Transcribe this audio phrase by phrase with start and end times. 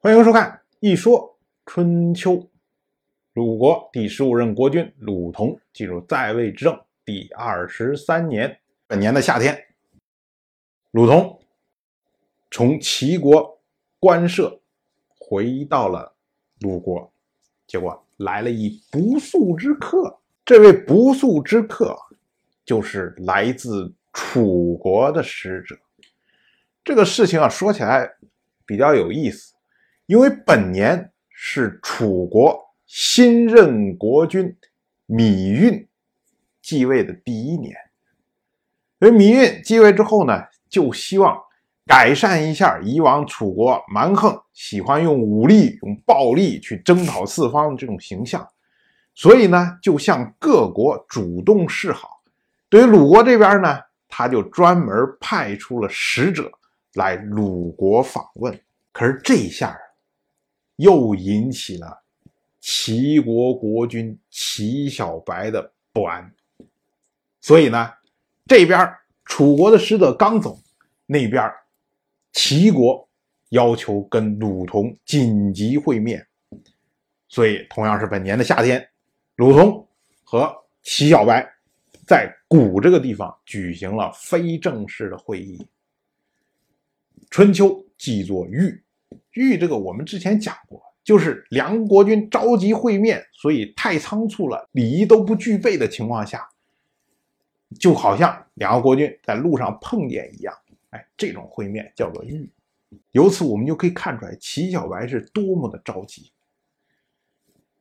[0.00, 0.48] 欢迎收看
[0.78, 1.36] 《一说
[1.66, 2.34] 春秋》。
[3.32, 9.60] 鲁国第十五任国君鲁同进入在位执政第二十三年，本年的夏天，
[10.92, 11.42] 鲁同
[12.48, 13.60] 从齐国
[13.98, 14.60] 官舍
[15.18, 16.14] 回到了
[16.60, 17.12] 鲁国，
[17.66, 20.20] 结果来了一不速之客。
[20.44, 21.98] 这位不速之客
[22.64, 25.76] 就是来自楚国的使者。
[26.84, 28.08] 这个事情啊，说起来
[28.64, 29.54] 比较有意思，
[30.08, 34.56] 因为本年是楚国新任国君
[35.06, 35.86] 芈运
[36.62, 37.76] 继位的第一年。
[38.98, 41.38] 所以芈运继位之后呢，就希望
[41.86, 48.48] 改善一下以往楚国蛮横、喜欢用武力、用暴力去征讨四方的这种形象，
[49.14, 52.22] 所以呢，就向各国主动示好。
[52.70, 54.88] 对于鲁国这边呢，他就专门
[55.20, 56.50] 派出了使者。
[56.94, 58.58] 来鲁国访问，
[58.92, 59.78] 可是这一下
[60.78, 62.02] 又引起了
[62.60, 66.32] 齐国国君齐小白的不安。
[67.40, 67.92] 所以呢，
[68.46, 68.92] 这边
[69.24, 70.58] 楚国的使者刚走，
[71.06, 71.50] 那边
[72.32, 73.08] 齐国
[73.50, 76.26] 要求跟鲁同紧急会面。
[77.28, 78.88] 所以，同样是本年的夏天，
[79.36, 79.86] 鲁同
[80.24, 81.46] 和齐小白
[82.06, 85.66] 在谷这个地方举行了非正式的会议。
[87.30, 88.82] 春秋记作玉，
[89.32, 96.48] 玉这个我们之前讲过，就是两国君着急会面，所以太仓促了，礼仪都不具备的情况下，
[97.78, 100.54] 就好像两个国君在路上碰见一样，
[100.90, 102.50] 哎，这种会面叫做玉。
[103.12, 106.32] 由此我们就可以看出来，齐小白是多么的着急，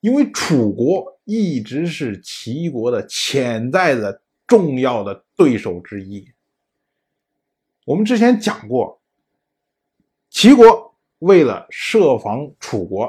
[0.00, 6.30] 因为楚国一直是齐国的潜在的重要的对手之一。
[7.86, 8.98] 我们之前讲过。
[10.32, 10.89] 齐国
[11.20, 13.08] 为了设防楚国，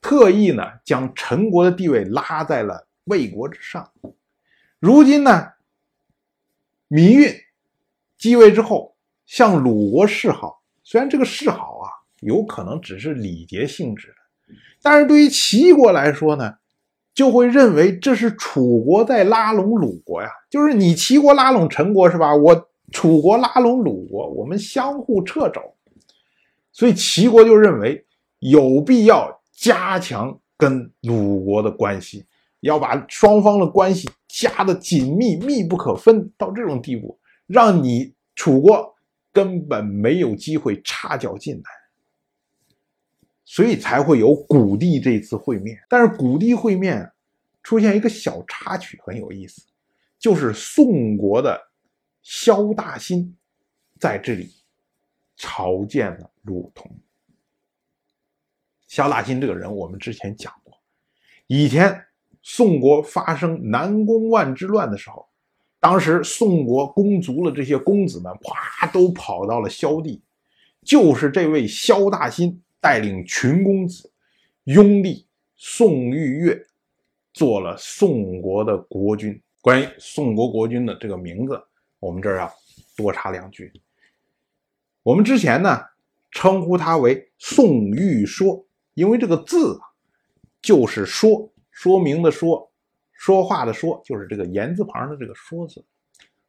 [0.00, 3.90] 特意呢将陈国的地位拉在了魏国之上。
[4.78, 5.48] 如今呢，
[6.90, 7.34] 芈运
[8.18, 11.88] 继位之后向鲁国示好，虽然这个示好啊
[12.20, 16.56] 有可能只是礼节性质的，但是对于齐国来说呢，
[17.14, 22.34] 就会认为这是楚国在拉拢鲁国呀，就是你齐国拉拢陈国是吧？
[22.34, 25.60] 我楚国拉拢鲁国，我们相互掣肘。
[26.74, 28.04] 所以齐国就认为
[28.40, 32.26] 有必要加强跟鲁国的关系，
[32.60, 38.92] 要把双方的关系加的紧密、密不可分到这种地步，让你楚国
[39.32, 41.62] 根本没有机会插脚进来。
[43.44, 45.78] 所以才会有谷地这次会面。
[45.88, 47.08] 但是谷地会面
[47.62, 49.62] 出现一个小插曲，很有意思，
[50.18, 51.70] 就是宋国的
[52.22, 53.36] 萧大新
[54.00, 54.50] 在这里。
[55.44, 56.90] 朝见了鲁同。
[58.88, 60.72] 萧大新这个人，我们之前讲过，
[61.46, 62.02] 以前
[62.42, 65.28] 宋国发生南宫万之乱的时候，
[65.78, 70.22] 当时宋国公族的这些公子们，啪都跑到了萧地，
[70.82, 74.10] 就是这位萧大新带领群公子
[74.64, 75.26] 拥立
[75.56, 76.66] 宋玉月
[77.34, 79.38] 做了宋国的国君。
[79.60, 81.62] 关于宋国国君的这个名字，
[81.98, 82.50] 我们这儿要
[82.96, 83.70] 多插两句。
[85.04, 85.82] 我们之前呢，
[86.30, 89.84] 称呼他为宋玉说，因为这个字啊，
[90.62, 92.72] 就是说说明的说，
[93.12, 95.84] 说话的说，就是这个言字旁的这个说字。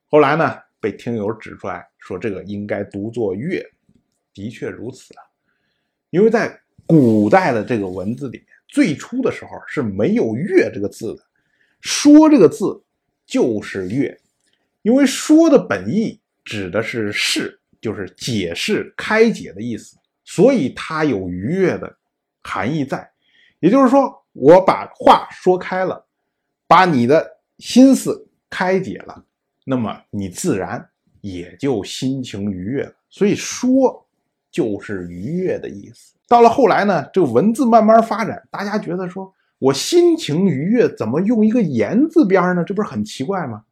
[0.08, 3.62] 后来呢，被听友指出来说，这个应该读作月，
[4.34, 5.22] 的确如此啊。
[6.10, 11.22] 因为在古代的这个文字里面，最初的时候是没有月这个字的，
[11.82, 12.82] 说这个字
[13.26, 14.18] 就是月，
[14.82, 17.60] 因为说的本意指的是是。
[17.85, 21.96] 就是解释、开解的意思，所以它有愉悦的
[22.41, 23.07] 含义在。
[23.59, 26.03] 也就是说，我把话说开了，
[26.66, 29.24] 把你的心思开解了，
[29.66, 30.84] 那么你自然
[31.22, 32.94] 也就心情愉悦了。
[33.07, 34.03] 所以说，
[34.50, 36.16] 就是愉悦的意思。
[36.28, 42.63] 到了后来呢，这个文字慢慢发展，大家觉得说我心情愉悦，怎么用一个言字边呢？
[42.63, 43.63] 这不是很奇怪吗？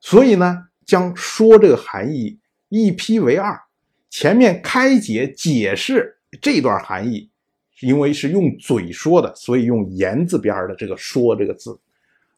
[0.00, 2.38] 所以呢，将说这个含义。
[2.74, 3.56] 一劈为二，
[4.10, 7.30] 前面开解解释这段含义，
[7.78, 11.78] 因为是用嘴说的，所以用言字边的这个“说”这个字，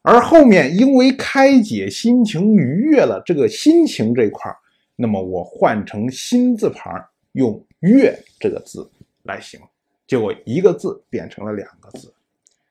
[0.03, 4.55] 而后面因为开解心情愉悦了，这个心情这块
[4.95, 8.87] 那么我换成心字旁，用“悦”这个字
[9.23, 9.67] 来形容，
[10.05, 12.13] 结果一个字变成了两个字。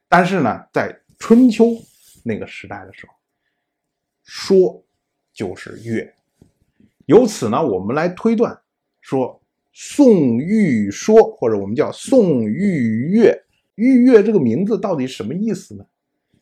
[0.09, 1.73] 但是呢，在春秋
[2.23, 3.13] 那个时代的时候，
[4.23, 4.85] 说
[5.35, 6.13] 就是悦。
[7.07, 8.57] 由此呢，我们来推断，
[9.01, 9.41] 说
[9.73, 13.43] 宋玉说，或者我们叫宋玉乐。
[13.77, 15.85] 玉乐这个名字到底什么意思呢？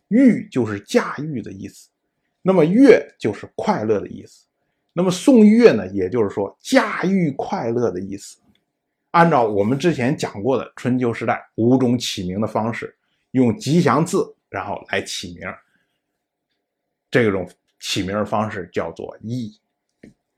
[0.09, 1.89] 玉就是驾驭的意思，
[2.43, 4.47] 那么乐就是快乐的意思。
[4.93, 8.39] 那么宋玉乐呢，也就是说驾驭快乐的意思。
[9.11, 12.97] 按照我们之前讲过的春秋时代五种起名的方式，
[13.33, 15.41] 用吉祥字然后来起名，
[17.11, 17.51] 这种
[17.81, 19.59] 起名方式叫做义。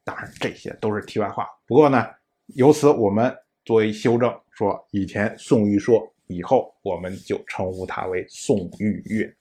[0.06, 1.46] 当然这些都是题外话。
[1.66, 2.06] 不过呢，
[2.54, 3.36] 由此我们
[3.66, 6.10] 作为修正，说以前宋玉说。
[6.28, 9.36] 以后我们就称呼他为宋玉月。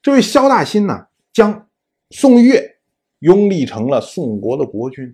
[0.00, 1.68] 这位萧大新呢，将
[2.10, 2.78] 宋岳
[3.18, 5.12] 拥立成了宋国的国君，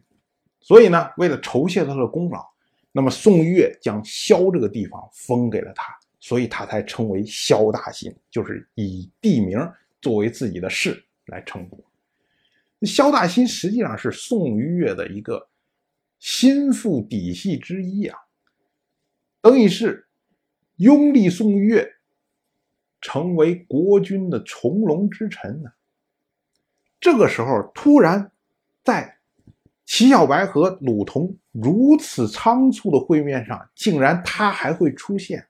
[0.61, 2.47] 所以呢，为了酬谢他的功劳，
[2.93, 9.59] 那么宋岳将萧这个地方封给了他，所以他才称为萧大新，就是以地名
[10.03, 11.83] 作为自己的氏来称呼。
[12.87, 15.49] 萧大新实际上是宋玉月的一个
[16.19, 18.19] 心腹底细之一啊。
[19.43, 20.09] 等于是
[20.77, 21.87] 拥立宋岳，
[23.01, 25.71] 成为国君的从龙之臣呢。
[27.01, 28.31] 这个时候，突然
[28.85, 29.19] 在
[29.87, 35.47] 齐小白和鲁同如此仓促的会面上，竟然他还会出现，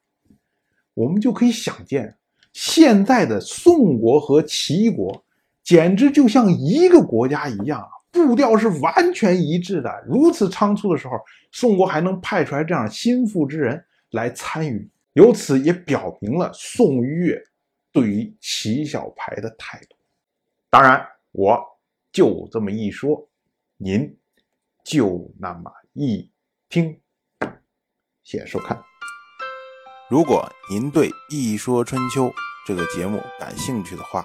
[0.95, 2.17] 我们就可以想见，
[2.53, 5.25] 现在的宋国和齐国
[5.71, 9.89] 简直就像一个国家一样，步调是完全一致的。
[10.05, 11.13] 如此仓促的时候。
[11.53, 17.41] 宋国还能派出来这样心腹之人来参与，由此也表明了宋岳
[17.93, 19.97] 对于齐小排的态度。
[20.71, 21.61] 当然，我
[22.13, 23.29] 就这么一说，
[23.77, 24.17] 您
[24.85, 26.31] 就那么一
[26.69, 27.01] 听。
[28.25, 28.81] 谢谢收看。
[30.09, 32.27] 如果您对《一说春秋》
[32.67, 34.25] 这个节目感兴趣的话，